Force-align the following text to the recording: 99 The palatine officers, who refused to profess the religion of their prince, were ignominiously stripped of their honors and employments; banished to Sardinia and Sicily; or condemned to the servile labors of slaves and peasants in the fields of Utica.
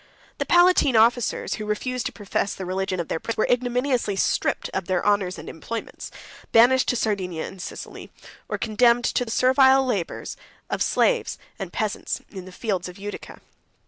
99 0.39 0.39
The 0.39 0.45
palatine 0.47 0.95
officers, 0.95 1.53
who 1.53 1.65
refused 1.67 2.07
to 2.07 2.11
profess 2.11 2.55
the 2.55 2.65
religion 2.65 2.99
of 2.99 3.07
their 3.07 3.19
prince, 3.19 3.37
were 3.37 3.45
ignominiously 3.47 4.15
stripped 4.15 4.67
of 4.69 4.87
their 4.87 5.05
honors 5.05 5.37
and 5.37 5.47
employments; 5.47 6.09
banished 6.51 6.87
to 6.87 6.95
Sardinia 6.95 7.45
and 7.47 7.61
Sicily; 7.61 8.09
or 8.49 8.57
condemned 8.57 9.05
to 9.05 9.23
the 9.23 9.29
servile 9.29 9.85
labors 9.85 10.37
of 10.71 10.81
slaves 10.81 11.37
and 11.59 11.71
peasants 11.71 12.19
in 12.31 12.45
the 12.45 12.51
fields 12.51 12.89
of 12.89 12.97
Utica. 12.97 13.41